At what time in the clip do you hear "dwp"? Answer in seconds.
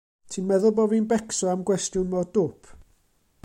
2.39-2.75